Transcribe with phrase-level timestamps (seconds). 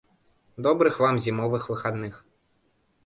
[0.67, 2.21] Добрых вам зімовых выхадных.